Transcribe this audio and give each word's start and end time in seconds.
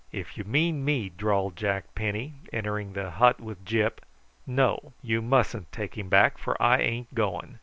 "If 0.11 0.35
you 0.35 0.43
mean 0.45 0.83
me," 0.83 1.09
drawled 1.09 1.55
Jack 1.55 1.93
Penny, 1.93 2.33
entering 2.51 2.93
the 2.93 3.11
hut 3.11 3.39
with 3.39 3.63
Gyp, 3.63 3.99
"no, 4.47 4.93
you 5.03 5.21
mustn't 5.21 5.71
take 5.71 5.95
him 5.95 6.09
back, 6.09 6.39
for 6.39 6.59
I 6.59 6.79
ain't 6.79 7.13
going. 7.13 7.59